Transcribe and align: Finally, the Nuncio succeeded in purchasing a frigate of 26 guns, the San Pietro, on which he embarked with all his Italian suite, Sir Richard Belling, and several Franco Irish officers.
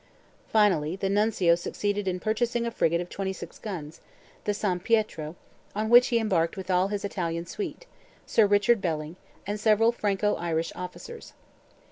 Finally, 0.47 0.95
the 0.95 1.11
Nuncio 1.11 1.53
succeeded 1.53 2.07
in 2.07 2.19
purchasing 2.19 2.65
a 2.65 2.71
frigate 2.71 3.01
of 3.01 3.07
26 3.07 3.59
guns, 3.59 4.01
the 4.45 4.53
San 4.55 4.79
Pietro, 4.79 5.35
on 5.75 5.91
which 5.91 6.07
he 6.07 6.17
embarked 6.17 6.57
with 6.57 6.71
all 6.71 6.87
his 6.87 7.05
Italian 7.05 7.45
suite, 7.45 7.85
Sir 8.25 8.47
Richard 8.47 8.81
Belling, 8.81 9.15
and 9.45 9.59
several 9.59 9.91
Franco 9.91 10.33
Irish 10.37 10.71
officers. 10.75 11.33